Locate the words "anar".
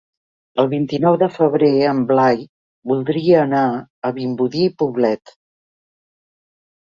3.43-3.61